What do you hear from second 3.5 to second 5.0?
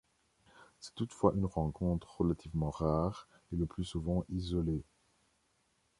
et le plus souvent isolée.